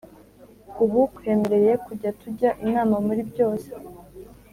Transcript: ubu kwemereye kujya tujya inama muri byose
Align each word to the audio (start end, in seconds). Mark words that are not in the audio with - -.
ubu 0.83 0.99
kwemereye 1.15 1.73
kujya 1.85 2.09
tujya 2.21 2.49
inama 2.65 2.95
muri 3.05 3.21
byose 3.31 3.69